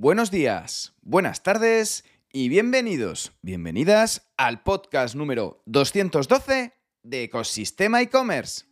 Buenos 0.00 0.30
días, 0.30 0.94
buenas 1.02 1.42
tardes 1.42 2.04
y 2.32 2.48
bienvenidos, 2.48 3.32
bienvenidas 3.42 4.30
al 4.36 4.62
podcast 4.62 5.16
número 5.16 5.60
212 5.66 6.72
de 7.02 7.22
Ecosistema 7.24 8.00
e-commerce. 8.00 8.67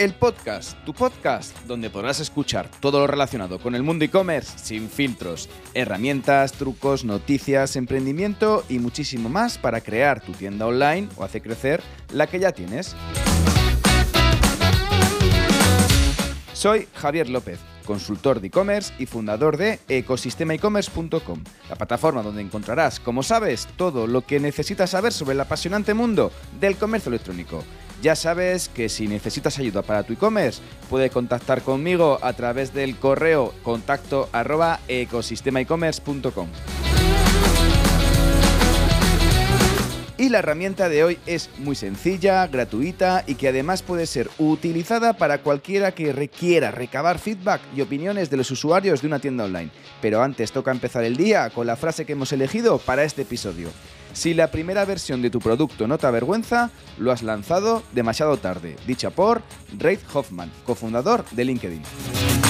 El 0.00 0.14
podcast, 0.14 0.82
tu 0.86 0.94
podcast, 0.94 1.54
donde 1.66 1.90
podrás 1.90 2.20
escuchar 2.20 2.70
todo 2.80 3.00
lo 3.00 3.06
relacionado 3.06 3.58
con 3.58 3.74
el 3.74 3.82
mundo 3.82 4.06
e-commerce 4.06 4.58
sin 4.58 4.88
filtros, 4.88 5.50
herramientas, 5.74 6.52
trucos, 6.52 7.04
noticias, 7.04 7.76
emprendimiento 7.76 8.64
y 8.70 8.78
muchísimo 8.78 9.28
más 9.28 9.58
para 9.58 9.82
crear 9.82 10.22
tu 10.22 10.32
tienda 10.32 10.66
online 10.66 11.06
o 11.18 11.22
hacer 11.22 11.42
crecer 11.42 11.82
la 12.14 12.26
que 12.26 12.40
ya 12.40 12.52
tienes. 12.52 12.96
Soy 16.54 16.88
Javier 16.94 17.28
López, 17.28 17.58
consultor 17.84 18.40
de 18.40 18.46
e-commerce 18.46 18.94
y 18.98 19.04
fundador 19.04 19.58
de 19.58 19.80
ecosistemaecommerce.com, 19.86 21.44
la 21.68 21.76
plataforma 21.76 22.22
donde 22.22 22.40
encontrarás, 22.40 23.00
como 23.00 23.22
sabes, 23.22 23.68
todo 23.76 24.06
lo 24.06 24.22
que 24.22 24.40
necesitas 24.40 24.88
saber 24.88 25.12
sobre 25.12 25.34
el 25.34 25.40
apasionante 25.40 25.92
mundo 25.92 26.32
del 26.58 26.76
comercio 26.76 27.10
electrónico. 27.10 27.62
Ya 28.02 28.16
sabes 28.16 28.70
que 28.70 28.88
si 28.88 29.06
necesitas 29.08 29.58
ayuda 29.58 29.82
para 29.82 30.02
tu 30.04 30.14
e-commerce, 30.14 30.62
puedes 30.88 31.10
contactar 31.10 31.60
conmigo 31.60 32.18
a 32.22 32.32
través 32.32 32.72
del 32.72 32.96
correo 32.96 33.52
contacto 33.62 34.30
arroba 34.32 34.80
ecosistemaecommerce.com. 34.88 36.48
Y 40.16 40.28
la 40.28 40.40
herramienta 40.40 40.90
de 40.90 41.02
hoy 41.02 41.18
es 41.24 41.48
muy 41.58 41.74
sencilla, 41.74 42.46
gratuita 42.46 43.24
y 43.26 43.36
que 43.36 43.48
además 43.48 43.82
puede 43.82 44.06
ser 44.06 44.28
utilizada 44.38 45.14
para 45.14 45.38
cualquiera 45.38 45.92
que 45.92 46.12
requiera 46.12 46.70
recabar 46.70 47.18
feedback 47.18 47.62
y 47.74 47.80
opiniones 47.80 48.28
de 48.28 48.36
los 48.36 48.50
usuarios 48.50 49.00
de 49.00 49.06
una 49.06 49.18
tienda 49.18 49.44
online. 49.44 49.70
Pero 50.02 50.22
antes 50.22 50.52
toca 50.52 50.72
empezar 50.72 51.04
el 51.04 51.16
día 51.16 51.48
con 51.48 51.66
la 51.66 51.76
frase 51.76 52.04
que 52.04 52.12
hemos 52.12 52.32
elegido 52.32 52.76
para 52.76 53.04
este 53.04 53.22
episodio. 53.22 53.70
Si 54.12 54.34
la 54.34 54.50
primera 54.50 54.84
versión 54.84 55.22
de 55.22 55.30
tu 55.30 55.38
producto 55.38 55.86
no 55.86 55.98
te 55.98 56.06
avergüenza, 56.06 56.70
lo 56.98 57.12
has 57.12 57.22
lanzado 57.22 57.82
demasiado 57.92 58.36
tarde, 58.36 58.76
dicha 58.86 59.10
por 59.10 59.42
Reid 59.78 60.00
Hoffman, 60.12 60.50
cofundador 60.64 61.24
de 61.30 61.44
LinkedIn. 61.44 62.49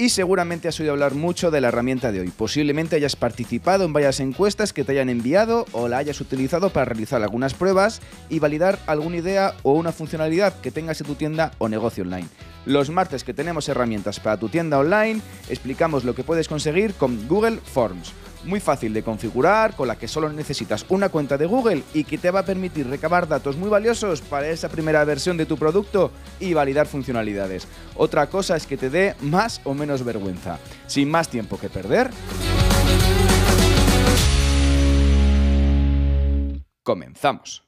Y 0.00 0.10
seguramente 0.10 0.68
has 0.68 0.78
oído 0.78 0.92
hablar 0.92 1.16
mucho 1.16 1.50
de 1.50 1.60
la 1.60 1.68
herramienta 1.68 2.12
de 2.12 2.20
hoy. 2.20 2.28
Posiblemente 2.28 2.94
hayas 2.94 3.16
participado 3.16 3.84
en 3.84 3.92
varias 3.92 4.20
encuestas 4.20 4.72
que 4.72 4.84
te 4.84 4.92
hayan 4.92 5.08
enviado 5.08 5.66
o 5.72 5.88
la 5.88 5.98
hayas 5.98 6.20
utilizado 6.20 6.70
para 6.70 6.84
realizar 6.84 7.20
algunas 7.20 7.52
pruebas 7.52 8.00
y 8.28 8.38
validar 8.38 8.78
alguna 8.86 9.16
idea 9.16 9.54
o 9.64 9.72
una 9.72 9.90
funcionalidad 9.90 10.60
que 10.60 10.70
tengas 10.70 11.00
en 11.00 11.08
tu 11.08 11.16
tienda 11.16 11.50
o 11.58 11.68
negocio 11.68 12.04
online. 12.04 12.28
Los 12.64 12.90
martes 12.90 13.24
que 13.24 13.34
tenemos 13.34 13.68
herramientas 13.68 14.20
para 14.20 14.36
tu 14.36 14.48
tienda 14.48 14.78
online, 14.78 15.20
explicamos 15.48 16.04
lo 16.04 16.14
que 16.14 16.22
puedes 16.22 16.46
conseguir 16.46 16.94
con 16.94 17.26
Google 17.26 17.58
Forms 17.64 18.12
muy 18.44 18.60
fácil 18.60 18.92
de 18.92 19.02
configurar, 19.02 19.74
con 19.74 19.88
la 19.88 19.96
que 19.96 20.08
solo 20.08 20.32
necesitas 20.32 20.84
una 20.88 21.08
cuenta 21.08 21.36
de 21.36 21.46
Google 21.46 21.82
y 21.94 22.04
que 22.04 22.18
te 22.18 22.30
va 22.30 22.40
a 22.40 22.44
permitir 22.44 22.88
recabar 22.88 23.28
datos 23.28 23.56
muy 23.56 23.68
valiosos 23.68 24.20
para 24.20 24.48
esa 24.48 24.68
primera 24.68 25.04
versión 25.04 25.36
de 25.36 25.46
tu 25.46 25.56
producto 25.56 26.10
y 26.40 26.54
validar 26.54 26.86
funcionalidades. 26.86 27.68
Otra 27.96 28.28
cosa 28.28 28.56
es 28.56 28.66
que 28.66 28.76
te 28.76 28.90
dé 28.90 29.14
más 29.20 29.60
o 29.64 29.74
menos 29.74 30.04
vergüenza. 30.04 30.58
Sin 30.86 31.10
más 31.10 31.28
tiempo 31.28 31.58
que 31.58 31.68
perder, 31.68 32.10
comenzamos. 36.82 37.64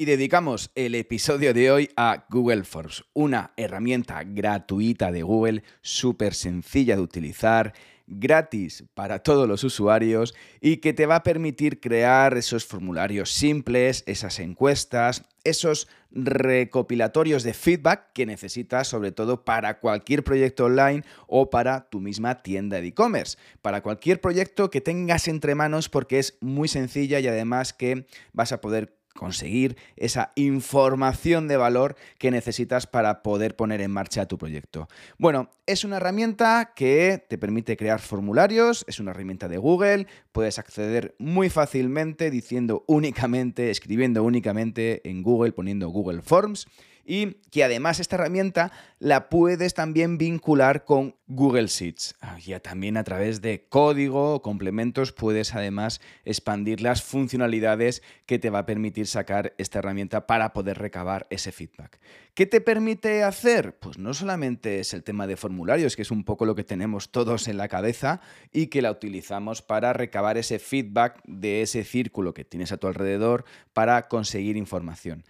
Y 0.00 0.06
dedicamos 0.06 0.70
el 0.76 0.94
episodio 0.94 1.52
de 1.52 1.70
hoy 1.70 1.90
a 1.94 2.24
Google 2.30 2.64
Forms, 2.64 3.04
una 3.12 3.52
herramienta 3.58 4.22
gratuita 4.24 5.12
de 5.12 5.22
Google, 5.22 5.62
súper 5.82 6.32
sencilla 6.32 6.96
de 6.96 7.02
utilizar, 7.02 7.74
gratis 8.10 8.84
para 8.94 9.20
todos 9.20 9.48
los 9.48 9.64
usuarios 9.64 10.34
y 10.60 10.78
que 10.78 10.92
te 10.92 11.06
va 11.06 11.16
a 11.16 11.22
permitir 11.22 11.80
crear 11.80 12.36
esos 12.36 12.66
formularios 12.66 13.30
simples, 13.30 14.02
esas 14.06 14.40
encuestas, 14.40 15.24
esos 15.44 15.88
recopilatorios 16.10 17.44
de 17.44 17.54
feedback 17.54 18.12
que 18.12 18.26
necesitas 18.26 18.88
sobre 18.88 19.12
todo 19.12 19.44
para 19.44 19.78
cualquier 19.78 20.24
proyecto 20.24 20.64
online 20.64 21.04
o 21.28 21.50
para 21.50 21.88
tu 21.88 22.00
misma 22.00 22.42
tienda 22.42 22.80
de 22.80 22.88
e-commerce. 22.88 23.38
Para 23.62 23.82
cualquier 23.82 24.20
proyecto 24.20 24.70
que 24.70 24.80
tengas 24.80 25.28
entre 25.28 25.54
manos 25.54 25.88
porque 25.88 26.18
es 26.18 26.36
muy 26.40 26.68
sencilla 26.68 27.20
y 27.20 27.28
además 27.28 27.72
que 27.72 28.06
vas 28.32 28.52
a 28.52 28.60
poder 28.60 28.99
conseguir 29.20 29.76
esa 29.96 30.32
información 30.34 31.46
de 31.46 31.58
valor 31.58 31.94
que 32.16 32.30
necesitas 32.30 32.86
para 32.86 33.22
poder 33.22 33.54
poner 33.54 33.82
en 33.82 33.90
marcha 33.90 34.24
tu 34.24 34.38
proyecto. 34.38 34.88
Bueno, 35.18 35.50
es 35.66 35.84
una 35.84 35.98
herramienta 35.98 36.72
que 36.74 37.22
te 37.28 37.36
permite 37.36 37.76
crear 37.76 38.00
formularios, 38.00 38.82
es 38.88 38.98
una 38.98 39.10
herramienta 39.10 39.46
de 39.46 39.58
Google, 39.58 40.06
puedes 40.32 40.58
acceder 40.58 41.16
muy 41.18 41.50
fácilmente 41.50 42.30
diciendo 42.30 42.82
únicamente, 42.86 43.70
escribiendo 43.70 44.24
únicamente 44.24 45.06
en 45.06 45.22
Google, 45.22 45.52
poniendo 45.52 45.90
Google 45.90 46.22
Forms 46.22 46.66
y 47.04 47.34
que 47.50 47.64
además 47.64 48.00
esta 48.00 48.16
herramienta 48.16 48.72
la 48.98 49.28
puedes 49.28 49.74
también 49.74 50.18
vincular 50.18 50.84
con 50.84 51.16
Google 51.26 51.68
Sheets. 51.68 52.16
Ah, 52.20 52.38
ya 52.38 52.60
también 52.60 52.96
a 52.96 53.04
través 53.04 53.40
de 53.40 53.66
código 53.68 54.34
o 54.34 54.42
complementos 54.42 55.12
puedes 55.12 55.54
además 55.54 56.00
expandir 56.24 56.80
las 56.80 57.02
funcionalidades 57.02 58.02
que 58.26 58.38
te 58.38 58.50
va 58.50 58.60
a 58.60 58.66
permitir 58.66 59.06
sacar 59.06 59.54
esta 59.58 59.78
herramienta 59.78 60.26
para 60.26 60.52
poder 60.52 60.78
recabar 60.78 61.26
ese 61.30 61.52
feedback. 61.52 62.00
¿Qué 62.34 62.46
te 62.46 62.60
permite 62.60 63.22
hacer? 63.22 63.78
Pues 63.78 63.98
no 63.98 64.14
solamente 64.14 64.80
es 64.80 64.94
el 64.94 65.02
tema 65.02 65.26
de 65.26 65.36
formularios, 65.36 65.96
que 65.96 66.02
es 66.02 66.10
un 66.10 66.24
poco 66.24 66.44
lo 66.44 66.54
que 66.54 66.64
tenemos 66.64 67.10
todos 67.10 67.48
en 67.48 67.56
la 67.56 67.68
cabeza 67.68 68.20
y 68.52 68.66
que 68.66 68.82
la 68.82 68.90
utilizamos 68.90 69.62
para 69.62 69.92
recabar 69.92 70.38
ese 70.38 70.58
feedback 70.58 71.20
de 71.26 71.62
ese 71.62 71.84
círculo 71.84 72.34
que 72.34 72.44
tienes 72.44 72.72
a 72.72 72.76
tu 72.76 72.86
alrededor 72.86 73.44
para 73.72 74.08
conseguir 74.08 74.56
información. 74.56 75.24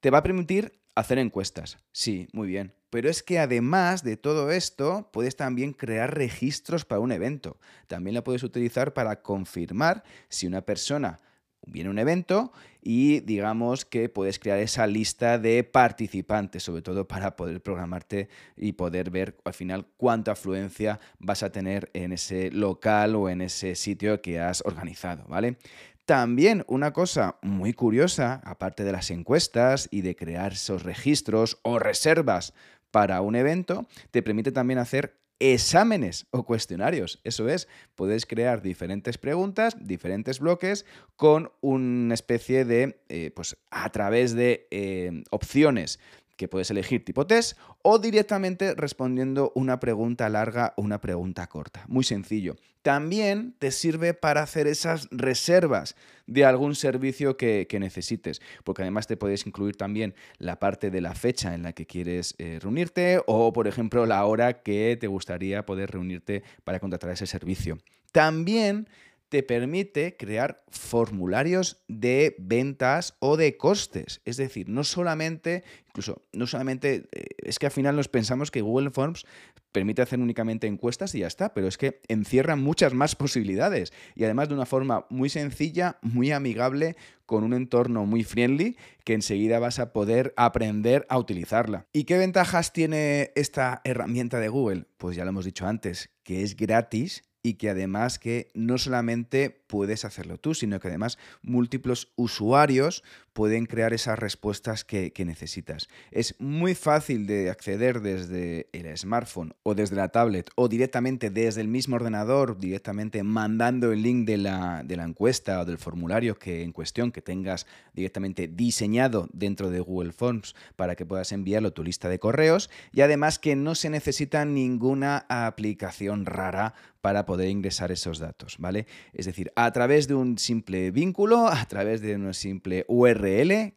Te 0.00 0.10
va 0.10 0.18
a 0.18 0.22
permitir 0.22 0.72
Hacer 0.96 1.18
encuestas, 1.18 1.76
sí, 1.92 2.26
muy 2.32 2.48
bien. 2.48 2.72
Pero 2.88 3.10
es 3.10 3.22
que 3.22 3.38
además 3.38 4.02
de 4.02 4.16
todo 4.16 4.50
esto, 4.50 5.10
puedes 5.12 5.36
también 5.36 5.74
crear 5.74 6.14
registros 6.14 6.86
para 6.86 7.00
un 7.00 7.12
evento. 7.12 7.58
También 7.86 8.14
la 8.14 8.24
puedes 8.24 8.42
utilizar 8.42 8.94
para 8.94 9.20
confirmar 9.20 10.04
si 10.30 10.46
una 10.46 10.62
persona 10.62 11.20
viene 11.66 11.88
a 11.88 11.90
un 11.90 11.98
evento 11.98 12.50
y 12.80 13.20
digamos 13.20 13.84
que 13.84 14.08
puedes 14.08 14.38
crear 14.38 14.58
esa 14.58 14.86
lista 14.86 15.38
de 15.38 15.64
participantes, 15.64 16.62
sobre 16.62 16.80
todo 16.80 17.06
para 17.06 17.36
poder 17.36 17.60
programarte 17.60 18.30
y 18.56 18.72
poder 18.72 19.10
ver 19.10 19.36
al 19.44 19.52
final 19.52 19.86
cuánta 19.98 20.32
afluencia 20.32 20.98
vas 21.18 21.42
a 21.42 21.50
tener 21.50 21.90
en 21.92 22.12
ese 22.12 22.50
local 22.52 23.16
o 23.16 23.28
en 23.28 23.42
ese 23.42 23.74
sitio 23.74 24.22
que 24.22 24.40
has 24.40 24.62
organizado, 24.64 25.26
¿vale? 25.28 25.58
También 26.06 26.64
una 26.68 26.92
cosa 26.92 27.36
muy 27.42 27.72
curiosa, 27.72 28.40
aparte 28.44 28.84
de 28.84 28.92
las 28.92 29.10
encuestas 29.10 29.88
y 29.90 30.02
de 30.02 30.14
crear 30.14 30.52
esos 30.52 30.84
registros 30.84 31.58
o 31.62 31.80
reservas 31.80 32.54
para 32.92 33.20
un 33.22 33.34
evento, 33.34 33.88
te 34.12 34.22
permite 34.22 34.52
también 34.52 34.78
hacer 34.78 35.18
exámenes 35.40 36.28
o 36.30 36.44
cuestionarios. 36.44 37.20
Eso 37.24 37.48
es, 37.48 37.66
puedes 37.96 38.24
crear 38.24 38.62
diferentes 38.62 39.18
preguntas, 39.18 39.76
diferentes 39.80 40.38
bloques 40.38 40.86
con 41.16 41.50
una 41.60 42.14
especie 42.14 42.64
de, 42.64 43.00
eh, 43.08 43.32
pues 43.34 43.56
a 43.72 43.90
través 43.90 44.32
de 44.34 44.68
eh, 44.70 45.24
opciones 45.30 45.98
que 46.36 46.48
puedes 46.48 46.70
elegir 46.70 47.04
tipo 47.04 47.26
test 47.26 47.58
o 47.82 47.98
directamente 47.98 48.74
respondiendo 48.74 49.52
una 49.54 49.80
pregunta 49.80 50.28
larga 50.28 50.74
o 50.76 50.82
una 50.82 51.00
pregunta 51.00 51.46
corta. 51.46 51.84
Muy 51.88 52.04
sencillo. 52.04 52.56
También 52.82 53.54
te 53.58 53.72
sirve 53.72 54.14
para 54.14 54.42
hacer 54.42 54.68
esas 54.68 55.08
reservas 55.10 55.96
de 56.26 56.44
algún 56.44 56.74
servicio 56.74 57.36
que, 57.36 57.66
necesites, 57.80 58.40
porque 58.62 58.82
además 58.82 59.06
te 59.06 59.16
puedes 59.16 59.46
incluir 59.46 59.76
también 59.76 60.14
la 60.38 60.60
parte 60.60 60.90
de 60.90 61.00
la 61.00 61.14
fecha 61.14 61.54
en 61.54 61.62
la 61.62 61.72
que 61.72 61.86
quieres 61.86 62.34
eh, 62.38 62.58
reunirte 62.60 63.20
o, 63.26 63.52
por 63.52 63.66
ejemplo, 63.66 64.06
la 64.06 64.24
hora 64.24 64.62
que 64.62 64.96
te 65.00 65.08
gustaría 65.08 65.66
poder 65.66 65.90
reunirte 65.90 66.42
para 66.64 66.78
contratar 66.78 67.10
ese 67.10 67.26
servicio. 67.26 67.78
También 68.12 68.88
te 69.28 69.42
permite 69.42 70.16
crear 70.16 70.62
formularios 70.68 71.82
de 71.88 72.36
ventas 72.38 73.16
o 73.18 73.36
de 73.36 73.56
costes. 73.56 74.20
Es 74.24 74.36
decir, 74.36 74.68
no 74.68 74.84
solamente, 74.84 75.64
incluso, 75.88 76.22
no 76.32 76.46
solamente, 76.46 77.08
eh, 77.12 77.26
es 77.38 77.58
que 77.58 77.66
al 77.66 77.72
final 77.72 77.96
nos 77.96 78.08
pensamos 78.08 78.50
que 78.50 78.60
Google 78.60 78.90
Forms 78.90 79.24
permite 79.72 80.00
hacer 80.00 80.20
únicamente 80.20 80.66
encuestas 80.66 81.14
y 81.14 81.18
ya 81.18 81.26
está, 81.26 81.52
pero 81.52 81.66
es 81.68 81.76
que 81.76 82.00
encierra 82.08 82.56
muchas 82.56 82.94
más 82.94 83.14
posibilidades 83.14 83.92
y 84.14 84.24
además 84.24 84.48
de 84.48 84.54
una 84.54 84.64
forma 84.64 85.06
muy 85.10 85.28
sencilla, 85.28 85.98
muy 86.00 86.32
amigable, 86.32 86.96
con 87.26 87.44
un 87.44 87.52
entorno 87.52 88.06
muy 88.06 88.24
friendly 88.24 88.76
que 89.04 89.14
enseguida 89.14 89.58
vas 89.58 89.78
a 89.78 89.92
poder 89.92 90.32
aprender 90.36 91.04
a 91.10 91.18
utilizarla. 91.18 91.86
¿Y 91.92 92.04
qué 92.04 92.16
ventajas 92.16 92.72
tiene 92.72 93.32
esta 93.34 93.82
herramienta 93.84 94.40
de 94.40 94.48
Google? 94.48 94.86
Pues 94.96 95.16
ya 95.16 95.24
lo 95.24 95.30
hemos 95.30 95.44
dicho 95.44 95.66
antes, 95.66 96.10
que 96.22 96.42
es 96.42 96.56
gratis 96.56 97.22
y 97.46 97.54
que 97.54 97.70
además 97.70 98.18
que 98.18 98.48
no 98.54 98.76
solamente 98.76 99.50
puedes 99.68 100.04
hacerlo 100.04 100.36
tú, 100.36 100.52
sino 100.52 100.80
que 100.80 100.88
además 100.88 101.16
múltiples 101.42 102.08
usuarios 102.16 103.04
pueden 103.36 103.66
crear 103.66 103.92
esas 103.92 104.18
respuestas 104.18 104.82
que, 104.82 105.12
necesitas. 105.26 105.88
Es 106.10 106.34
muy 106.38 106.74
fácil 106.74 107.26
de 107.26 107.50
acceder 107.50 108.00
desde 108.00 108.66
el 108.72 108.96
smartphone 108.96 109.52
o 109.62 109.74
desde 109.74 109.94
la 109.94 110.08
tablet 110.08 110.48
o 110.54 110.68
directamente 110.68 111.28
desde 111.28 111.60
el 111.60 111.68
mismo 111.68 111.96
ordenador, 111.96 112.58
directamente 112.58 113.22
mandando 113.24 113.92
el 113.92 114.00
link 114.00 114.26
de 114.26 114.38
la, 114.38 114.82
encuesta 114.88 115.60
o 115.60 115.64
del 115.66 115.76
formulario 115.76 116.38
que 116.38 116.62
en 116.62 116.72
cuestión 116.72 117.12
que 117.12 117.20
tengas 117.20 117.66
directamente 117.92 118.48
diseñado 118.48 119.28
dentro 119.34 119.68
de 119.68 119.80
Google 119.80 120.12
Forms 120.12 120.54
para 120.74 120.96
que 120.96 121.04
puedas 121.04 121.30
enviarlo 121.30 121.68
a 121.68 121.74
tu 121.74 121.84
lista 121.84 122.08
de 122.08 122.18
correos 122.18 122.70
y 122.90 123.02
además 123.02 123.38
que 123.38 123.54
no 123.54 123.74
se 123.74 123.90
necesita 123.90 124.46
ninguna 124.46 125.26
aplicación 125.28 126.24
rara 126.24 126.72
para 127.02 127.24
poder 127.24 127.50
ingresar 127.50 127.92
esos 127.92 128.18
datos, 128.18 128.56
¿vale? 128.58 128.86
Es 129.12 129.26
decir, 129.26 129.52
a 129.54 129.70
través 129.70 130.08
de 130.08 130.14
un 130.14 130.38
simple 130.38 130.90
vínculo, 130.90 131.46
a 131.46 131.64
través 131.66 132.00
de 132.00 132.16
una 132.16 132.32
simple 132.32 132.84
URL 132.88 133.25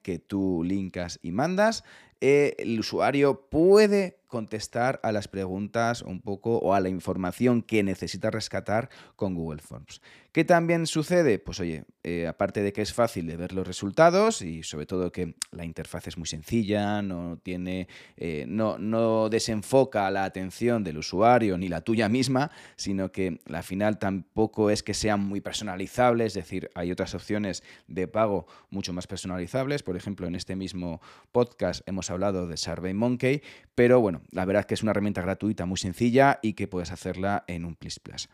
que 0.01 0.19
tú 0.19 0.63
linkas 0.63 1.19
y 1.21 1.31
mandas, 1.31 1.83
eh, 2.21 2.55
el 2.59 2.79
usuario 2.79 3.49
puede 3.49 4.19
contestar 4.27 4.99
a 5.03 5.11
las 5.11 5.27
preguntas 5.27 6.01
un 6.01 6.21
poco 6.21 6.57
o 6.57 6.73
a 6.73 6.79
la 6.79 6.89
información 6.89 7.61
que 7.63 7.81
necesita 7.81 8.29
rescatar 8.29 8.89
con 9.15 9.35
Google 9.35 9.61
Forms. 9.61 10.01
¿Qué 10.31 10.45
también 10.45 10.85
sucede? 10.85 11.39
Pues 11.39 11.59
oye, 11.59 11.85
eh, 12.03 12.27
aparte 12.27 12.61
de 12.61 12.71
que 12.71 12.83
es 12.83 12.93
fácil 12.93 13.25
de 13.25 13.35
ver 13.35 13.51
los 13.51 13.65
resultados 13.65 14.43
y 14.43 14.61
sobre 14.61 14.85
todo 14.85 15.11
que 15.11 15.33
la 15.51 15.65
interfaz 15.65 16.07
es 16.07 16.19
muy 16.19 16.27
sencilla, 16.27 17.01
no 17.01 17.39
tiene, 17.41 17.87
eh, 18.15 18.45
no, 18.47 18.77
no 18.77 19.29
desenfoca 19.29 20.11
la 20.11 20.25
atención 20.25 20.83
del 20.83 20.99
usuario 20.99 21.57
ni 21.57 21.67
la 21.67 21.81
tuya 21.81 22.09
misma, 22.09 22.51
sino 22.75 23.11
que 23.11 23.39
al 23.51 23.63
final 23.63 23.97
tampoco 23.97 24.69
es 24.69 24.83
que 24.83 24.93
sean 24.93 25.19
muy 25.19 25.41
personalizables, 25.41 26.27
es 26.27 26.43
decir, 26.45 26.69
hay 26.75 26.91
otras 26.91 27.15
opciones 27.15 27.63
de 27.87 28.07
pago 28.07 28.45
mucho 28.69 28.93
más 28.93 29.07
personalizables. 29.07 29.81
Por 29.81 29.97
ejemplo, 29.97 30.27
en 30.27 30.35
este 30.35 30.55
mismo 30.55 31.01
podcast 31.31 31.81
hemos 31.87 32.11
hablado 32.11 32.45
de 32.45 32.55
SurveyMonkey, 32.55 33.41
pero 33.73 33.99
bueno, 33.99 34.21
la 34.29 34.45
verdad 34.45 34.61
es 34.61 34.65
que 34.67 34.73
es 34.75 34.83
una 34.83 34.91
herramienta 34.91 35.23
gratuita 35.23 35.65
muy 35.65 35.77
sencilla 35.77 36.37
y 36.43 36.53
que 36.53 36.67
puedes 36.67 36.91
hacerla 36.91 37.45
en 37.47 37.65
un 37.65 37.75
Plus 37.75 37.99
Plus. 37.99 38.29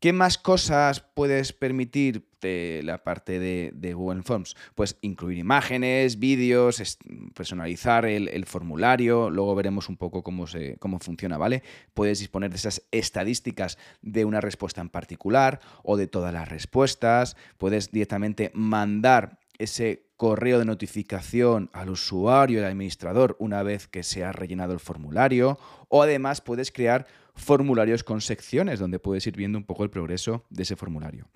¿Qué 0.00 0.14
más 0.14 0.38
cosas 0.38 1.00
puedes 1.00 1.52
permitir 1.52 2.26
de 2.40 2.80
la 2.84 3.04
parte 3.04 3.38
de, 3.38 3.92
Google 3.92 4.22
Forms? 4.22 4.56
Pues 4.74 4.96
incluir 5.02 5.36
imágenes, 5.36 6.18
vídeos, 6.18 6.98
personalizar 7.34 8.06
el, 8.06 8.46
formulario, 8.46 9.28
luego 9.28 9.54
veremos 9.54 9.90
un 9.90 9.98
poco 9.98 10.22
cómo, 10.22 10.46
se, 10.46 10.78
cómo 10.78 11.00
funciona, 11.00 11.36
¿vale? 11.36 11.62
Puedes 11.92 12.18
disponer 12.18 12.48
de 12.48 12.56
esas 12.56 12.82
estadísticas 12.90 13.76
de 14.00 14.24
una 14.24 14.40
respuesta 14.40 14.80
en 14.80 14.88
particular 14.88 15.60
o 15.82 15.98
de 15.98 16.06
todas 16.06 16.32
las 16.32 16.48
respuestas, 16.48 17.36
puedes 17.58 17.92
directamente 17.92 18.50
mandar 18.54 19.38
ese 19.58 20.06
correo 20.16 20.58
de 20.58 20.64
notificación 20.64 21.68
al 21.74 21.90
usuario, 21.90 22.60
al 22.60 22.70
administrador, 22.70 23.36
una 23.38 23.62
vez 23.62 23.86
que 23.86 24.02
se 24.02 24.24
ha 24.24 24.32
rellenado 24.32 24.72
el 24.72 24.80
formulario, 24.80 25.58
o 25.88 26.02
además 26.02 26.40
puedes 26.40 26.72
crear 26.72 27.06
formularios 27.34 28.04
con 28.04 28.20
secciones 28.20 28.78
donde 28.78 28.98
puedes 28.98 29.26
ir 29.26 29.36
viendo 29.36 29.58
un 29.58 29.64
poco 29.64 29.84
el 29.84 29.90
progreso 29.90 30.44
de 30.50 30.62
ese 30.62 30.76
formulario. 30.76 31.28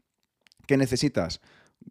¿Qué 0.67 0.76
necesitas? 0.76 1.41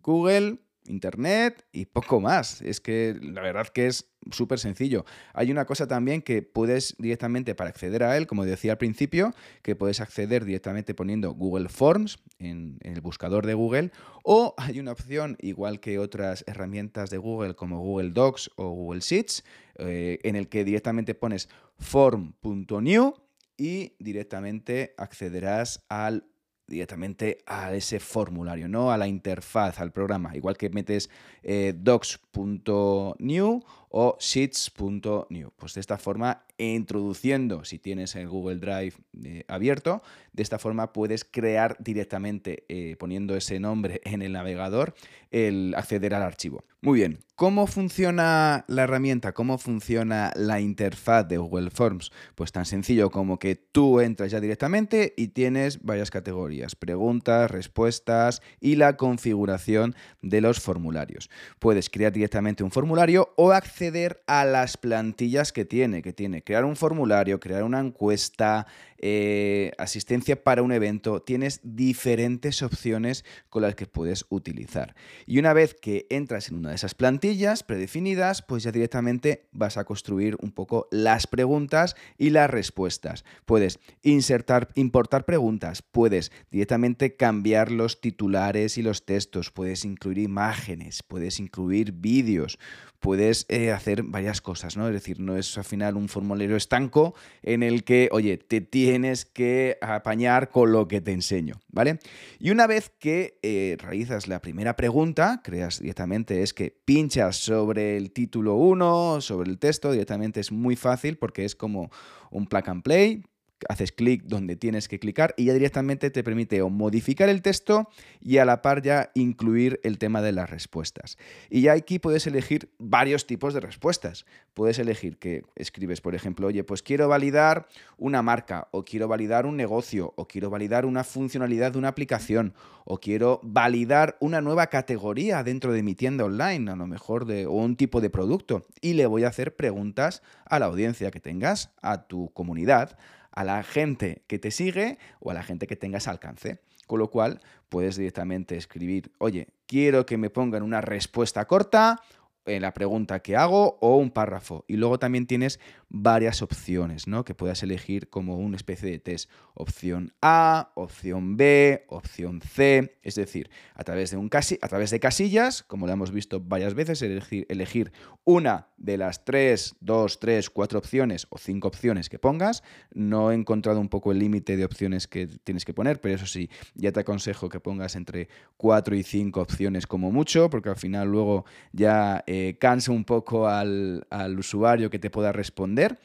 Google, 0.02 0.60
Internet 0.86 1.66
y 1.72 1.86
poco 1.86 2.20
más. 2.20 2.62
Es 2.62 2.82
que 2.82 3.18
la 3.22 3.42
verdad 3.42 3.68
que 3.68 3.88
es 3.88 4.12
súper 4.32 4.60
sencillo. 4.60 5.06
Hay 5.34 5.52
una 5.52 5.66
cosa 5.66 5.88
también 5.88 6.22
que 6.22 6.42
puedes 6.42 6.96
directamente 6.98 7.56
para 7.56 7.70
acceder 7.70 8.04
a 8.04 8.18
él, 8.18 8.28
como 8.28 8.46
decía 8.46 8.74
al 8.74 8.78
principio, 8.78 9.34
que 9.62 9.76
puedes 9.76 10.02
acceder 10.02 10.46
directamente 10.46 10.94
poniendo 10.94 11.32
Google 11.34 11.70
Forms 11.70 12.20
en, 12.40 12.78
el 12.82 13.02
buscador 13.02 13.46
de 13.46 13.54
Google 13.54 13.92
o 14.24 14.54
hay 14.58 14.80
una 14.80 14.92
opción, 14.92 15.38
igual 15.40 15.80
que 15.80 16.00
otras 16.00 16.44
herramientas 16.48 17.10
de 17.10 17.18
Google 17.18 17.56
como 17.56 17.80
Google 17.80 18.12
Docs 18.12 18.52
o 18.56 18.70
Google 18.70 19.02
Sheets, 19.02 19.44
eh, 19.76 20.20
en 20.24 20.36
el 20.36 20.48
que 20.50 20.64
directamente 20.64 21.16
pones 21.16 21.50
form.new 21.80 23.14
y 23.64 23.96
directamente 23.98 24.94
accederás 24.98 25.86
al 25.88 26.28
directamente 26.68 27.38
a 27.46 27.74
ese 27.74 28.00
formulario, 28.00 28.68
no 28.68 28.92
a 28.92 28.98
la 28.98 29.08
interfaz, 29.08 29.80
al 29.80 29.94
programa. 29.94 30.36
Igual 30.36 30.58
que 30.58 30.70
metes 30.70 31.10
eh, 31.44 31.74
docs.new 31.76 33.64
o 33.96 34.18
sheets.new. 34.20 35.52
Pues 35.56 35.76
de 35.76 35.80
esta 35.80 36.00
forma, 36.00 36.46
introduciendo, 36.58 37.64
si 37.64 37.78
tienes 37.78 38.16
el 38.16 38.28
Google 38.28 38.56
Drive 38.56 38.94
eh, 39.24 39.46
abierto, 39.48 40.02
de 40.34 40.42
esta 40.42 40.58
forma 40.58 40.94
puedes 40.94 41.24
crear 41.24 41.78
directamente, 41.80 42.66
eh, 42.70 42.96
poniendo 42.98 43.36
ese 43.36 43.60
nombre 43.60 44.02
en 44.04 44.24
el 44.24 44.32
navegador, 44.32 44.96
el 45.30 45.76
acceder 45.78 46.16
al 46.16 46.24
archivo. 46.24 46.64
Muy 46.82 47.00
bien, 47.00 47.20
¿cómo 47.36 47.66
funciona 47.66 48.66
la 48.68 48.84
herramienta? 48.84 49.32
¿Cómo 49.34 49.58
funciona 49.58 50.34
la 50.36 50.60
interfaz 50.60 51.28
de 51.28 51.38
Google 51.38 51.70
Forms? 51.70 52.12
Pues 52.36 52.52
tan 52.52 52.66
sencillo 52.66 53.10
como 53.10 53.40
que 53.40 53.56
tú 53.56 54.00
entras 54.02 54.32
ya 54.32 54.40
directamente 54.40 55.14
y 55.16 55.30
tienes 55.30 55.82
varias 55.84 56.12
categorías, 56.12 56.76
preguntas, 56.76 57.50
respuestas 57.50 58.42
y 58.60 58.76
la 58.76 58.98
configuración 58.98 59.96
de 60.22 60.42
los 60.42 60.60
formularios. 60.60 61.30
Puedes 61.60 61.90
crear 61.90 62.12
directamente 62.12 62.64
un 62.64 62.72
formulario 62.72 63.34
o 63.38 63.52
acceder 63.52 63.83
a 64.28 64.46
las 64.46 64.78
plantillas 64.78 65.52
que 65.52 65.66
tiene, 65.66 66.02
que 66.02 66.14
tiene. 66.14 66.44
Crear 66.44 66.66
un 66.66 66.76
formulario, 66.76 67.40
crear 67.40 67.64
una 67.64 67.80
encuesta, 67.80 68.68
eh, 69.06 69.74
asistencia 69.78 70.46
para 70.46 70.62
un 70.62 70.72
evento, 70.72 71.22
tienes 71.22 71.60
diferentes 71.62 72.62
opciones 72.62 73.26
con 73.50 73.64
las 73.64 73.76
que 73.76 73.86
puedes 73.86 74.26
utilizar. 74.30 74.96
Y 75.26 75.40
una 75.40 75.52
vez 75.52 75.74
que 75.74 76.08
entras 76.10 76.48
en 76.48 76.56
una 76.56 76.70
de 76.70 76.76
esas 76.76 76.96
plantillas 76.96 77.64
predefinidas, 77.64 78.44
pues 78.44 78.64
ya 78.64 78.72
directamente 78.72 79.50
vas 79.52 79.76
a 79.76 79.84
construir 79.84 80.38
un 80.42 80.54
poco 80.54 80.88
las 80.90 81.28
preguntas 81.28 81.98
y 82.18 82.30
las 82.30 82.50
respuestas. 82.50 83.26
Puedes 83.44 83.78
insertar, 84.04 84.70
importar 84.76 85.26
preguntas, 85.26 85.82
puedes 85.82 86.32
directamente 86.50 87.18
cambiar 87.18 87.74
los 87.74 88.00
titulares 88.00 88.78
y 88.78 88.84
los 88.84 89.06
textos, 89.06 89.52
puedes 89.52 89.84
incluir 89.84 90.20
imágenes, 90.20 91.04
puedes 91.04 91.42
incluir 91.42 91.92
vídeos, 91.92 92.58
puedes 93.02 93.46
eh, 93.50 93.74
hacer 93.74 94.04
varias 94.04 94.40
cosas, 94.40 94.78
¿no? 94.78 94.88
Es 94.88 94.94
decir, 94.94 95.20
no 95.20 95.36
es 95.36 95.58
al 95.58 95.66
final 95.66 95.98
un 95.98 96.08
formulario 96.08 96.56
estanco 96.56 97.16
en 97.42 97.64
el 97.64 97.84
que, 97.84 98.08
oye, 98.14 98.38
te 98.38 98.62
tienes 98.62 98.93
que 99.34 99.78
apañar 99.82 100.50
con 100.50 100.72
lo 100.72 100.88
que 100.88 101.02
te 101.02 101.12
enseño, 101.12 101.56
¿vale? 101.70 102.00
Y 102.40 102.52
una 102.52 102.68
vez 102.68 102.92
que 103.00 103.40
eh, 103.42 103.76
realizas 103.80 104.28
la 104.28 104.40
primera 104.40 104.76
pregunta, 104.76 105.42
creas 105.44 105.80
directamente, 105.80 106.44
es 106.44 106.54
que 106.54 106.72
pinchas 106.86 107.38
sobre 107.38 107.98
el 107.98 108.12
título 108.12 108.56
1, 108.56 109.22
sobre 109.22 109.50
el 109.50 109.60
texto, 109.60 109.92
directamente 109.92 110.40
es 110.40 110.52
muy 110.52 110.76
fácil 110.76 111.18
porque 111.18 111.46
es 111.46 111.56
como 111.56 111.92
un 112.32 112.48
plug 112.48 112.70
and 112.70 112.84
play, 112.84 113.24
haces 113.70 113.92
clic 113.92 114.24
donde 114.26 114.56
tienes 114.56 114.88
que 114.88 115.00
clicar 115.00 115.34
y 115.38 115.46
ya 115.46 115.54
directamente 115.54 116.10
te 116.10 116.24
permite 116.24 116.62
o 116.62 116.70
modificar 116.70 117.30
el 117.30 117.42
texto 117.42 117.90
y 118.22 118.38
a 118.38 118.46
la 118.46 118.62
par 118.62 118.82
ya 118.82 119.12
incluir 119.14 119.80
el 119.84 119.98
tema 119.98 120.22
de 120.22 120.32
las 120.32 120.50
respuestas. 120.50 121.18
Y 121.50 121.62
ya 121.62 121.74
aquí 121.74 122.00
puedes 122.00 122.28
elegir 122.28 122.70
varios 122.78 123.26
tipos 123.28 123.54
de 123.54 123.60
respuestas. 123.60 124.26
Puedes 124.54 124.80
elegir 124.80 125.18
que 125.18 125.44
escribes, 125.56 126.02
por 126.02 126.16
ejemplo, 126.16 126.48
oye, 126.48 126.64
pues 126.64 126.84
quiero 126.84 127.08
validar 127.08 127.68
una 127.98 128.22
marca 128.22 128.68
o 128.72 128.86
quiero 128.86 129.08
validar 129.08 129.46
un 129.46 129.58
negocio 129.58 130.14
o 130.16 130.28
quiero 130.28 130.50
validar 130.50 130.86
una 130.86 131.04
funcionalidad 131.04 131.72
de 131.72 131.80
una 131.80 131.90
aplicación 131.90 132.54
o 132.86 133.00
quiero 133.00 133.40
validar 133.44 134.18
una 134.20 134.42
nueva 134.42 134.68
categoría 134.68 135.44
dentro 135.44 135.74
de 135.74 135.84
mi 135.84 135.96
tienda 135.96 136.26
online, 136.26 136.72
a 136.72 136.76
lo 136.76 136.88
mejor 136.88 137.26
de 137.26 137.46
o 137.46 137.54
un 137.54 137.76
tipo 137.76 138.02
de 138.02 138.10
producto 138.10 138.66
y 138.82 138.94
le 138.94 139.06
voy 139.06 139.24
a 139.24 139.30
hacer 139.30 139.56
preguntas 139.56 140.22
a 140.46 140.60
la 140.60 140.66
audiencia 140.66 141.12
que 141.12 141.20
tengas, 141.20 141.72
a 141.82 142.04
tu 142.08 142.32
comunidad, 142.34 142.98
a 143.34 143.44
la 143.44 143.64
gente 143.64 144.24
que 144.28 144.40
te 144.40 144.52
sigue 144.52 144.98
o 145.20 145.32
a 145.32 145.34
la 145.34 145.44
gente 145.44 145.68
que 145.68 145.76
tengas 145.76 146.08
alcance. 146.08 146.60
Con 146.88 147.00
lo 147.00 147.10
cual 147.10 147.42
puedes 147.70 147.96
directamente 147.96 148.56
escribir, 148.58 149.12
oye, 149.18 149.48
quiero 149.66 150.06
que 150.06 150.18
me 150.18 150.30
pongan 150.30 150.64
una 150.64 150.82
respuesta 150.82 151.46
corta 151.46 152.02
en 152.46 152.62
la 152.62 152.74
pregunta 152.74 153.20
que 153.20 153.36
hago 153.36 153.78
o 153.82 153.98
un 153.98 154.12
párrafo. 154.12 154.66
Y 154.68 154.78
luego 154.78 155.00
también 155.00 155.28
tienes 155.28 155.60
varias 155.90 156.42
opciones, 156.42 157.08
¿no? 157.08 157.24
Que 157.24 157.36
puedas 157.36 157.62
elegir 157.64 158.10
como 158.10 158.38
una 158.38 158.58
especie 158.58 158.90
de 158.90 159.00
test. 159.00 159.30
Opción 159.54 160.12
A, 160.22 160.72
opción 160.74 161.38
B, 161.38 161.86
opción 161.88 162.42
C. 162.42 162.98
Es 163.04 163.16
decir, 163.16 163.50
a 163.76 163.84
través 163.84 164.12
de, 164.12 164.18
un 164.18 164.28
casi, 164.28 164.58
a 164.62 164.68
través 164.68 164.90
de 164.90 165.00
casillas, 165.00 165.62
como 165.62 165.86
lo 165.86 165.94
hemos 165.94 166.12
visto 166.12 166.40
varias 166.40 166.74
veces, 166.74 167.02
elegir, 167.04 167.46
elegir 167.48 167.92
una 168.24 168.70
de 168.78 168.98
las 168.98 169.24
tres, 169.24 169.76
dos, 169.82 170.20
tres, 170.20 170.50
cuatro 170.50 170.80
opciones 170.80 171.28
o 171.30 171.38
cinco 171.38 171.68
opciones 171.68 172.10
que 172.10 172.18
pongas. 172.18 172.64
No 172.94 173.32
he 173.32 173.36
encontrado 173.36 173.80
un 173.80 173.90
poco 173.90 174.12
el 174.12 174.20
límite 174.20 174.58
de 174.58 174.66
opciones 174.66 175.08
que 175.08 175.28
tienes 175.28 175.64
que 175.64 175.76
poner, 175.76 176.02
pero 176.02 176.16
eso 176.16 176.26
sí, 176.26 176.50
ya 176.74 176.92
te 176.92 177.02
aconsejo 177.02 177.50
que 177.50 177.60
pongas 177.60 177.96
entre 177.96 178.30
cuatro 178.58 178.96
y 178.96 179.04
cinco 179.04 179.42
opciones 179.42 179.86
como 179.86 180.12
mucho, 180.12 180.50
porque 180.50 180.70
al 180.70 180.78
final 180.78 181.10
luego 181.10 181.46
ya 181.72 182.24
eh, 182.26 182.33
cansa 182.60 182.92
un 182.92 183.04
poco 183.04 183.48
al, 183.48 184.06
usuario 184.38 184.90
que 184.90 185.00
te 185.00 185.10
pueda 185.10 185.32
responder. 185.32 186.00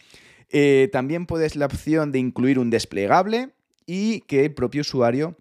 Eh, 0.50 0.88
también 0.92 1.26
puedes 1.26 1.56
la 1.56 1.66
opción 1.66 2.12
de 2.12 2.18
incluir 2.18 2.58
un 2.58 2.70
desplegable 2.70 3.50
y 3.87 4.20
que 4.23 4.47
el 4.47 4.54
propio 4.54 4.80
usuario 4.80 5.37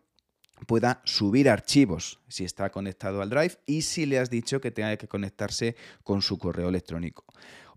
pueda 0.65 1.01
subir 1.05 1.49
archivos 1.49 2.19
si 2.27 2.43
está 2.43 2.69
conectado 2.71 3.21
al 3.21 3.29
Drive 3.29 3.57
y 3.65 3.81
si 3.81 4.05
le 4.05 4.19
has 4.19 4.29
dicho 4.29 4.61
que 4.61 4.71
tenga 4.71 4.95
que 4.97 5.07
conectarse 5.07 5.75
con 6.03 6.21
su 6.21 6.37
correo 6.37 6.69
electrónico. 6.69 7.25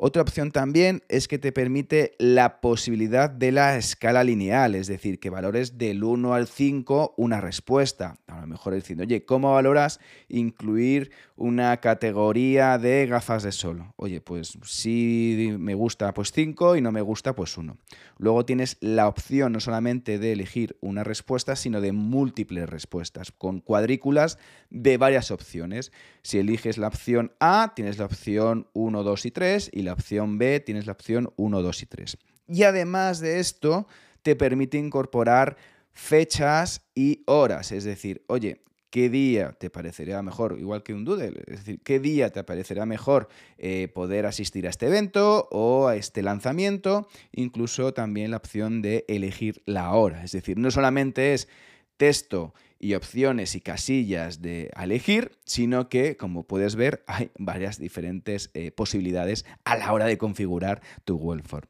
Otra 0.02 0.22
opción 0.22 0.50
también 0.50 1.02
es 1.10 1.28
que 1.28 1.38
te 1.38 1.52
permite 1.52 2.14
la 2.18 2.62
posibilidad 2.62 3.28
de 3.28 3.52
la 3.52 3.76
escala 3.76 4.24
lineal, 4.24 4.74
es 4.74 4.86
decir, 4.86 5.20
que 5.20 5.28
valores 5.28 5.76
del 5.76 6.02
1 6.02 6.32
al 6.32 6.48
5 6.48 7.16
una 7.18 7.42
respuesta. 7.42 8.16
A 8.26 8.40
lo 8.40 8.46
mejor 8.46 8.74
diciendo, 8.74 9.04
oye, 9.04 9.26
¿cómo 9.26 9.52
valoras 9.52 10.00
incluir 10.28 11.10
una 11.36 11.76
categoría 11.82 12.78
de 12.78 13.06
gafas 13.08 13.42
de 13.42 13.52
sol? 13.52 13.92
Oye, 13.96 14.22
pues 14.22 14.56
si 14.64 15.54
me 15.58 15.74
gusta, 15.74 16.14
pues 16.14 16.32
5 16.32 16.76
y 16.76 16.80
no 16.80 16.92
me 16.92 17.02
gusta, 17.02 17.34
pues 17.34 17.58
1. 17.58 17.76
Luego 18.16 18.46
tienes 18.46 18.78
la 18.80 19.06
opción 19.06 19.52
no 19.52 19.60
solamente 19.60 20.18
de 20.18 20.32
elegir 20.32 20.78
una 20.80 21.04
respuesta, 21.04 21.56
sino 21.56 21.82
de 21.82 21.92
múltiples 21.92 22.70
respuestas, 22.70 23.32
con 23.32 23.60
cuadrículas 23.60 24.38
de 24.70 24.96
varias 24.96 25.30
opciones. 25.30 25.92
Si 26.22 26.38
eliges 26.38 26.78
la 26.78 26.88
opción 26.88 27.32
A, 27.40 27.72
tienes 27.74 27.98
la 27.98 28.06
opción 28.06 28.68
1, 28.72 29.02
2 29.02 29.26
y 29.26 29.30
3 29.30 29.70
y 29.72 29.82
la 29.82 29.92
opción 29.92 30.38
B 30.38 30.60
tienes 30.60 30.86
la 30.86 30.92
opción 30.92 31.32
1, 31.36 31.62
2 31.62 31.82
y 31.82 31.86
3. 31.86 32.16
Y 32.48 32.62
además 32.64 33.20
de 33.20 33.40
esto, 33.40 33.86
te 34.22 34.36
permite 34.36 34.78
incorporar 34.78 35.56
fechas 35.92 36.82
y 36.94 37.22
horas. 37.26 37.72
Es 37.72 37.84
decir, 37.84 38.24
oye, 38.26 38.62
¿qué 38.90 39.08
día 39.08 39.52
te 39.52 39.70
parecería 39.70 40.22
mejor? 40.22 40.56
Igual 40.58 40.82
que 40.82 40.92
un 40.92 41.04
doodle. 41.04 41.42
Es 41.46 41.58
decir, 41.58 41.80
¿qué 41.82 42.00
día 42.00 42.30
te 42.30 42.42
parecerá 42.44 42.86
mejor 42.86 43.28
eh, 43.58 43.88
poder 43.94 44.26
asistir 44.26 44.66
a 44.66 44.70
este 44.70 44.86
evento 44.86 45.48
o 45.50 45.88
a 45.88 45.96
este 45.96 46.22
lanzamiento? 46.22 47.08
Incluso 47.32 47.94
también 47.94 48.32
la 48.32 48.38
opción 48.38 48.82
de 48.82 49.04
elegir 49.08 49.62
la 49.66 49.92
hora. 49.92 50.24
Es 50.24 50.32
decir, 50.32 50.58
no 50.58 50.70
solamente 50.70 51.34
es 51.34 51.48
texto 51.96 52.54
y 52.80 52.94
opciones 52.94 53.54
y 53.54 53.60
casillas 53.60 54.42
de 54.42 54.70
elegir, 54.76 55.32
sino 55.44 55.88
que, 55.88 56.16
como 56.16 56.44
puedes 56.44 56.74
ver, 56.74 57.04
hay 57.06 57.30
varias 57.38 57.78
diferentes 57.78 58.50
eh, 58.54 58.72
posibilidades 58.72 59.44
a 59.64 59.76
la 59.76 59.92
hora 59.92 60.06
de 60.06 60.18
configurar 60.18 60.80
tu 61.04 61.18
Google 61.18 61.42
Form. 61.42 61.68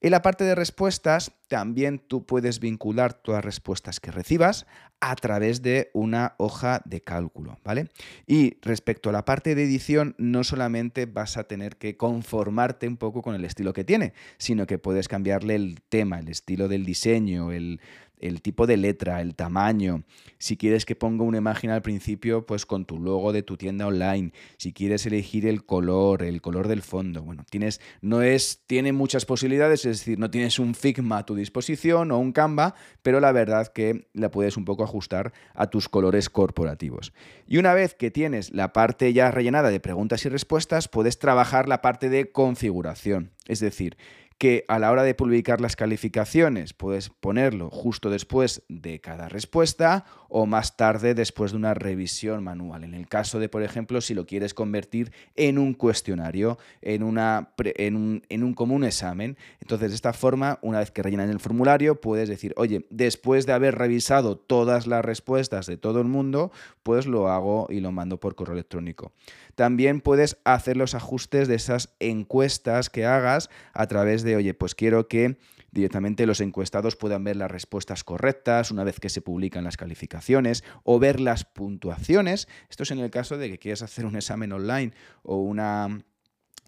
En 0.00 0.10
la 0.10 0.20
parte 0.20 0.42
de 0.42 0.56
respuestas, 0.56 1.30
también 1.46 2.00
tú 2.00 2.26
puedes 2.26 2.58
vincular 2.58 3.14
todas 3.14 3.38
las 3.38 3.44
respuestas 3.44 4.00
que 4.00 4.10
recibas 4.10 4.66
a 4.98 5.14
través 5.14 5.62
de 5.62 5.90
una 5.94 6.34
hoja 6.38 6.82
de 6.84 7.02
cálculo, 7.02 7.60
¿vale? 7.64 7.88
Y 8.26 8.56
respecto 8.62 9.10
a 9.10 9.12
la 9.12 9.24
parte 9.24 9.54
de 9.54 9.62
edición, 9.62 10.16
no 10.18 10.42
solamente 10.42 11.06
vas 11.06 11.36
a 11.36 11.44
tener 11.44 11.76
que 11.76 11.96
conformarte 11.96 12.88
un 12.88 12.96
poco 12.96 13.22
con 13.22 13.36
el 13.36 13.44
estilo 13.44 13.72
que 13.72 13.84
tiene, 13.84 14.12
sino 14.38 14.66
que 14.66 14.78
puedes 14.78 15.06
cambiarle 15.06 15.54
el 15.54 15.80
tema, 15.88 16.18
el 16.18 16.28
estilo 16.28 16.66
del 16.66 16.84
diseño, 16.84 17.52
el, 17.52 17.80
el 18.22 18.40
tipo 18.40 18.66
de 18.66 18.76
letra, 18.76 19.20
el 19.20 19.34
tamaño, 19.34 20.04
si 20.38 20.56
quieres 20.56 20.86
que 20.86 20.96
ponga 20.96 21.24
una 21.24 21.38
imagen 21.38 21.70
al 21.70 21.82
principio, 21.82 22.46
pues 22.46 22.64
con 22.64 22.84
tu 22.84 22.98
logo 22.98 23.32
de 23.32 23.42
tu 23.42 23.56
tienda 23.56 23.86
online, 23.86 24.32
si 24.56 24.72
quieres 24.72 25.04
elegir 25.06 25.46
el 25.46 25.64
color, 25.64 26.22
el 26.22 26.40
color 26.40 26.68
del 26.68 26.82
fondo, 26.82 27.22
bueno, 27.22 27.44
tienes, 27.50 27.80
no 28.00 28.22
es, 28.22 28.62
tiene 28.66 28.92
muchas 28.92 29.26
posibilidades, 29.26 29.84
es 29.84 29.98
decir, 29.98 30.18
no 30.18 30.30
tienes 30.30 30.58
un 30.58 30.74
Figma 30.74 31.18
a 31.18 31.26
tu 31.26 31.34
disposición 31.34 32.10
o 32.12 32.18
un 32.18 32.32
Canva, 32.32 32.74
pero 33.02 33.20
la 33.20 33.32
verdad 33.32 33.68
que 33.68 34.08
la 34.14 34.30
puedes 34.30 34.56
un 34.56 34.64
poco 34.64 34.84
ajustar 34.84 35.32
a 35.54 35.68
tus 35.68 35.88
colores 35.88 36.30
corporativos. 36.30 37.12
Y 37.46 37.58
una 37.58 37.74
vez 37.74 37.94
que 37.94 38.10
tienes 38.10 38.52
la 38.52 38.72
parte 38.72 39.12
ya 39.12 39.30
rellenada 39.30 39.70
de 39.70 39.80
preguntas 39.80 40.24
y 40.24 40.28
respuestas, 40.28 40.88
puedes 40.88 41.18
trabajar 41.18 41.68
la 41.68 41.82
parte 41.82 42.08
de 42.08 42.30
configuración, 42.30 43.32
es 43.46 43.60
decir, 43.60 43.96
que 44.42 44.64
a 44.66 44.80
la 44.80 44.90
hora 44.90 45.04
de 45.04 45.14
publicar 45.14 45.60
las 45.60 45.76
calificaciones 45.76 46.72
puedes 46.72 47.10
ponerlo 47.10 47.70
justo 47.70 48.10
después 48.10 48.64
de 48.68 49.00
cada 49.00 49.28
respuesta 49.28 50.04
o 50.28 50.46
más 50.46 50.76
tarde 50.76 51.14
después 51.14 51.52
de 51.52 51.58
una 51.58 51.74
revisión 51.74 52.42
manual. 52.42 52.82
En 52.82 52.94
el 52.94 53.06
caso 53.06 53.38
de, 53.38 53.48
por 53.48 53.62
ejemplo, 53.62 54.00
si 54.00 54.14
lo 54.14 54.26
quieres 54.26 54.52
convertir 54.52 55.12
en 55.36 55.58
un 55.58 55.74
cuestionario, 55.74 56.58
en, 56.80 57.04
una, 57.04 57.52
en, 57.56 57.94
un, 57.94 58.22
en 58.30 58.42
un 58.42 58.54
común 58.54 58.82
examen. 58.82 59.36
Entonces, 59.60 59.90
de 59.90 59.94
esta 59.94 60.12
forma, 60.12 60.58
una 60.62 60.80
vez 60.80 60.90
que 60.90 61.04
rellenas 61.04 61.30
el 61.30 61.38
formulario, 61.38 62.00
puedes 62.00 62.28
decir, 62.28 62.52
oye, 62.56 62.84
después 62.90 63.46
de 63.46 63.52
haber 63.52 63.76
revisado 63.76 64.36
todas 64.36 64.88
las 64.88 65.04
respuestas 65.04 65.66
de 65.66 65.76
todo 65.76 66.00
el 66.00 66.08
mundo, 66.08 66.50
pues 66.82 67.06
lo 67.06 67.28
hago 67.28 67.68
y 67.70 67.78
lo 67.78 67.92
mando 67.92 68.18
por 68.18 68.34
correo 68.34 68.54
electrónico. 68.54 69.12
También 69.54 70.00
puedes 70.00 70.38
hacer 70.44 70.76
los 70.76 70.94
ajustes 70.94 71.46
de 71.46 71.54
esas 71.54 71.94
encuestas 72.00 72.90
que 72.90 73.04
hagas 73.04 73.50
a 73.74 73.86
través 73.86 74.22
de, 74.22 74.31
oye, 74.36 74.54
pues 74.54 74.74
quiero 74.74 75.08
que 75.08 75.38
directamente 75.70 76.26
los 76.26 76.40
encuestados 76.40 76.96
puedan 76.96 77.24
ver 77.24 77.36
las 77.36 77.50
respuestas 77.50 78.04
correctas 78.04 78.70
una 78.70 78.84
vez 78.84 79.00
que 79.00 79.08
se 79.08 79.22
publican 79.22 79.64
las 79.64 79.76
calificaciones 79.76 80.64
o 80.84 80.98
ver 80.98 81.20
las 81.20 81.44
puntuaciones. 81.44 82.48
Esto 82.68 82.82
es 82.82 82.90
en 82.90 82.98
el 82.98 83.10
caso 83.10 83.38
de 83.38 83.50
que 83.50 83.58
quieras 83.58 83.82
hacer 83.82 84.06
un 84.06 84.16
examen 84.16 84.52
online 84.52 84.92
o 85.22 85.36
una 85.36 86.04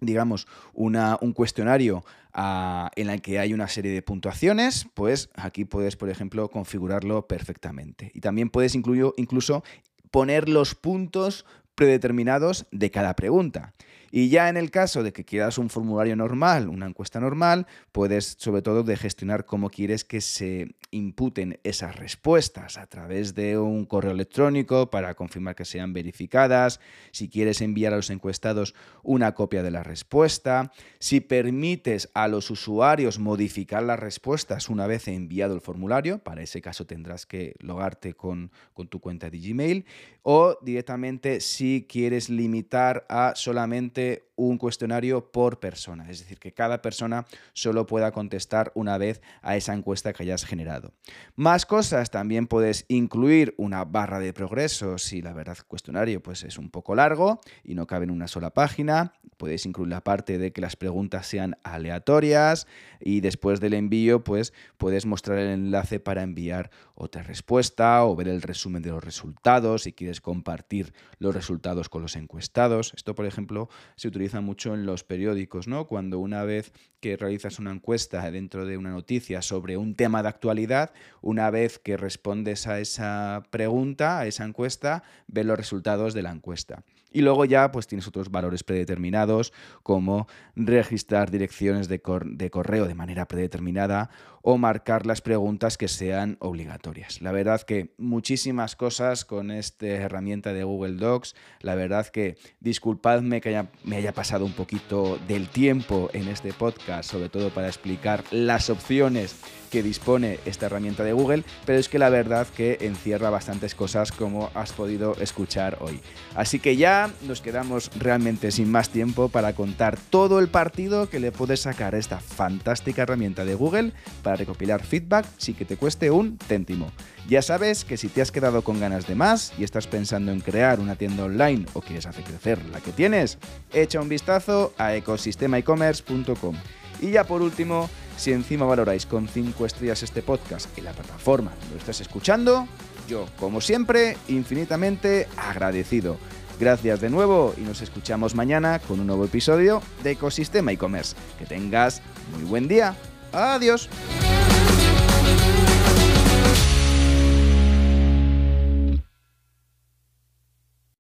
digamos, 0.00 0.47
una, 0.73 1.18
un 1.21 1.33
cuestionario 1.33 2.04
ah, 2.33 2.90
en 2.97 3.11
el 3.11 3.23
que 3.23 3.38
hay 3.38 3.54
una 3.54 3.68
serie 3.68 3.92
de 3.92 4.02
puntuaciones, 4.02 4.87
pues 4.94 5.30
aquí 5.35 5.64
puedes, 5.64 5.97
por 5.97 6.11
ejemplo, 6.11 6.50
configurarlo 6.50 7.26
perfectamente. 7.26 8.11
Y 8.14 8.21
también 8.21 8.50
puedes 8.50 8.75
incluso 8.75 9.64
poner 10.11 10.49
los 10.49 10.75
puntos 10.75 11.47
predeterminados 11.75 12.66
de 12.71 12.90
cada 12.90 13.16
pregunta. 13.16 13.73
Y 14.16 14.28
ya 14.28 14.49
en 14.49 14.56
el 14.56 14.71
caso 14.71 15.02
de 15.02 15.12
que 15.12 15.25
quieras 15.25 15.59
un 15.59 15.71
formulario 15.71 16.14
normal, 16.14 16.68
una 16.68 16.87
encuesta 16.87 17.18
normal, 17.18 17.66
puedes 17.90 18.37
sobre 18.38 18.62
todo 18.62 18.85
de 18.85 18.97
gestionar 18.97 19.44
cómo 19.44 19.71
quieres 19.71 20.04
que 20.04 20.21
se 20.21 20.76
imputen 20.92 21.59
esas 21.64 21.97
respuestas 21.97 22.78
a 22.78 22.87
través 22.87 23.35
de 23.35 23.59
un 23.59 23.87
correo 23.87 24.12
electrónico 24.12 24.88
para 24.88 25.14
confirmar 25.14 25.56
que 25.56 25.64
sean 25.64 25.92
verificadas, 25.92 26.78
si 27.11 27.28
quieres 27.28 27.61
enviar 27.61 27.92
a 27.92 27.97
los 27.97 28.09
encuestados 28.09 28.76
una 29.02 29.35
copia 29.35 29.64
de 29.64 29.73
la 29.73 29.83
respuesta, 29.83 30.71
si 31.00 31.18
permites 31.18 32.09
a 32.14 32.28
los 32.28 32.52
usuarios 32.52 33.18
modificar 33.18 33.83
las 33.83 33.99
respuestas 33.99 34.68
una 34.68 34.87
vez 34.87 35.09
enviado 35.09 35.56
el 35.56 35.61
formulario, 35.61 36.21
para 36.21 36.40
ese 36.40 36.62
caso 36.62 36.87
tendrás 36.87 37.26
que 37.26 37.56
logarte 37.59 38.14
con, 38.14 38.52
con 38.75 38.87
tu 38.87 39.00
cuenta 39.00 39.28
de 39.28 39.40
Gmail, 39.40 39.87
o 40.23 40.56
directamente 40.62 41.40
si 41.40 41.85
quieres 41.88 42.30
limitar 42.30 43.04
a 43.09 43.33
solamente 43.35 44.04
un 44.37 44.59
cuestionario 44.59 45.31
por 45.31 45.61
persona, 45.61 46.11
es 46.11 46.19
decir, 46.19 46.39
que 46.39 46.53
cada 46.53 46.83
persona 46.83 47.25
solo 47.53 47.87
pueda 47.87 48.11
contestar 48.13 48.73
una 48.75 48.99
vez 48.99 49.21
a 49.43 49.57
esa 49.57 49.75
encuesta 49.75 50.13
que 50.13 50.25
hayas 50.25 50.45
generado. 50.45 50.93
Más 51.37 51.67
cosas, 51.67 52.11
también 52.11 52.47
puedes 52.47 52.85
incluir 52.89 53.55
una 53.59 53.85
barra 53.85 54.19
de 54.19 54.33
progreso 54.33 54.99
si 54.99 55.23
la 55.23 55.33
verdad 55.33 55.57
el 55.59 55.65
cuestionario 55.67 56.23
pues, 56.23 56.43
es 56.43 56.59
un 56.59 56.71
poco 56.71 56.95
largo 56.95 57.41
y 57.63 57.75
no 57.75 57.87
cabe 57.87 58.05
en 58.05 58.11
una 58.11 58.29
sola 58.29 58.51
página. 58.51 59.15
Puedes 59.37 59.67
incluir 59.67 59.91
la 59.91 60.03
parte 60.03 60.39
de 60.39 60.53
que 60.53 60.61
las 60.61 60.77
preguntas 60.77 61.27
sean 61.27 61.57
aleatorias 61.63 62.67
y 63.01 63.21
después 63.21 63.61
del 63.61 63.75
envío 63.75 64.23
pues 64.25 64.53
puedes 64.79 65.07
mostrar 65.07 65.39
el 65.39 65.49
enlace 65.49 66.01
para 66.01 66.23
enviar 66.23 66.71
otra 66.95 67.23
respuesta 67.23 68.05
o 68.05 68.15
ver 68.15 68.29
el 68.29 68.43
resumen 68.43 68.83
de 68.83 68.91
los 68.91 69.03
resultados 69.03 69.83
si 69.83 69.93
quieres 69.93 70.21
compartir 70.21 70.93
los 71.19 71.35
resultados 71.35 71.89
con 71.89 72.03
los 72.03 72.17
encuestados. 72.17 72.93
Esto, 72.97 73.15
por 73.15 73.27
ejemplo, 73.27 73.69
se 73.97 74.09
utiliza 74.09 74.41
mucho 74.41 74.75
en 74.75 74.87
los 74.87 75.05
periódicos, 75.05 75.69
¿no? 75.69 75.87
Cuando 75.87 76.19
una 76.19 76.45
vez 76.45 76.73
que 77.01 77.17
realizas 77.17 77.59
una 77.59 77.73
encuesta 77.73 78.31
dentro 78.31 78.65
de 78.67 78.77
una 78.77 78.91
noticia 78.91 79.43
sobre 79.43 79.77
un 79.77 79.95
tema 79.95 80.23
de 80.23 80.29
actualidad, 80.29 80.93
una 81.21 81.51
vez 81.51 81.79
que 81.79 81.97
respondes 81.97 82.67
a 82.67 82.81
esa 82.81 83.43
pregunta, 83.51 84.21
a 84.21 84.27
esa 84.27 84.45
encuesta, 84.45 85.03
ves 85.27 85.47
los 85.47 85.59
resultados 85.59 86.15
de 86.15 86.23
la 86.23 86.33
encuesta. 86.33 86.83
Y 87.13 87.21
luego 87.21 87.45
ya 87.45 87.71
pues 87.71 87.87
tienes 87.87 88.09
otros 88.09 88.31
valores 88.31 88.65
predeterminados 88.65 89.53
como 89.85 90.27
registrar 90.57 91.31
direcciones 91.31 91.87
de, 91.87 92.03
de 92.25 92.51
correo 92.51 92.87
de 92.89 92.95
manera 92.95 93.29
predeterminada 93.29 94.11
o 94.47 94.59
marcar 94.59 95.07
las 95.07 95.23
preguntas 95.23 95.79
que 95.79 95.89
sean 95.89 96.37
obligatorias. 96.39 97.23
La 97.23 97.33
verdad 97.33 97.63
que 97.63 97.95
muchísimas 97.97 98.77
cosas 98.77 99.25
con 99.25 99.51
esta 99.51 99.87
herramienta 99.87 100.53
de 100.53 100.65
Google 100.65 100.97
Docs. 100.97 101.35
La 101.61 101.75
verdad 101.75 102.07
que 102.09 102.37
disculpadme 102.61 103.41
que 103.41 103.67
me 103.85 103.97
haya 103.97 104.13
pasado 104.13 104.45
un 104.45 104.53
poquito 104.53 105.19
del 105.27 105.49
tiempo 105.49 106.11
en 106.13 106.29
este 106.29 106.53
podcast, 106.53 107.11
sobre 107.11 107.31
todo 107.31 107.49
para 107.55 107.69
explicar 107.69 108.23
las 108.31 108.69
opciones 108.69 109.35
que 109.71 109.83
dispone 109.83 110.39
esta 110.45 110.67
herramienta 110.67 111.03
de 111.03 111.13
Google, 111.13 111.43
pero 111.67 111.81
es 111.81 111.89
que 111.89 111.99
la 111.99 112.09
verdad 112.09 112.47
que 112.47 112.79
encierra 112.83 113.31
bastantes 113.31 113.75
cosas 113.75 114.13
como 114.13 114.51
has 114.55 114.73
podido 114.73 115.17
escuchar 115.17 115.79
hoy. 115.81 116.01
Así 116.37 116.61
que 116.61 116.77
ya 116.77 117.11
nos 117.23 117.41
quedamos 117.41 117.91
realmente 117.99 118.53
sin 118.53 118.71
más 118.71 118.91
tiempo 118.91 119.31
para 119.31 119.55
contar 119.55 119.99
todo 120.11 120.39
el 120.39 120.47
partido 120.47 121.11
que 121.11 121.19
le 121.19 121.33
puedes 121.33 121.63
sacar 121.63 121.97
a 121.97 121.99
esta 121.99 122.21
fantástica 122.21 123.03
herramienta 123.03 123.45
de 123.45 123.57
Google 123.57 123.93
recopilar 124.37 124.85
feedback 124.85 125.26
sin 125.38 125.55
que 125.55 125.64
te 125.64 125.76
cueste 125.76 126.11
un 126.11 126.38
céntimo. 126.47 126.91
Ya 127.29 127.43
sabes 127.43 127.85
que 127.85 127.97
si 127.97 128.09
te 128.09 128.23
has 128.23 128.31
quedado 128.31 128.62
con 128.62 128.81
ganas 128.81 129.07
de 129.07 129.14
más 129.14 129.53
y 129.59 129.64
estás 129.64 129.87
pensando 129.87 130.33
en 130.33 130.41
crear 130.41 130.81
una 130.81 130.97
tienda 130.97 131.25
online 131.25 131.67
o 131.73 131.81
quieres 131.81 132.07
hacer 132.07 132.25
crecer 132.25 132.64
la 132.67 132.81
que 132.81 132.93
tienes, 132.93 133.38
echa 133.73 134.00
un 134.00 134.09
vistazo 134.09 134.75
a 134.79 134.95
ecosistemaecommerce.com. 134.95 136.57
Y 137.00 137.11
ya 137.11 137.25
por 137.25 137.43
último, 137.43 137.88
si 138.17 138.33
encima 138.33 138.67
valoráis 138.67 139.07
con 139.07 139.29
5 139.29 139.67
estrellas 139.67 140.03
este 140.03 140.23
podcast 140.23 140.76
en 140.79 140.85
la 140.85 140.93
plataforma 140.93 141.53
donde 141.61 141.75
lo 141.75 141.81
estás 141.81 142.00
escuchando, 142.00 142.69
yo, 143.09 143.26
como 143.38 143.61
siempre, 143.61 144.17
infinitamente 144.29 145.29
agradecido. 145.37 146.17
Gracias 146.59 147.00
de 147.00 147.11
nuevo 147.11 147.55
y 147.57 147.62
nos 147.62 147.83
escuchamos 147.83 148.35
mañana 148.35 148.79
con 148.79 149.00
un 149.00 149.07
nuevo 149.07 149.25
episodio 149.25 149.83
de 150.03 150.12
Ecosistema 150.12 150.73
e-commerce. 150.73 151.17
Que 151.38 151.47
tengas 151.47 152.00
muy 152.33 152.45
buen 152.45 152.69
día. 152.69 152.95
Adiós. 153.35 153.88